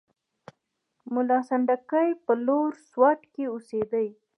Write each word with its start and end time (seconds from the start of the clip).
ملا 1.13 1.39
سنډکی 1.49 2.09
په 2.25 2.33
لوړ 2.45 2.67
سوات 2.91 3.19
کې 3.33 3.43
اوسېدی. 3.49 4.07